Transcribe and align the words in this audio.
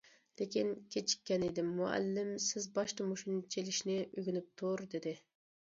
لېكىن، 0.41 0.71
كېچىككەنىدىم، 0.95 1.69
مۇئەللىم 1.81 2.33
سىز 2.47 2.67
باشتا 2.79 3.09
مۇشۇنى 3.13 3.39
چېلىشنى 3.57 4.01
ئۆگىنىپ 4.11 4.51
تۇر، 4.63 4.91
دېدى. 4.97 5.17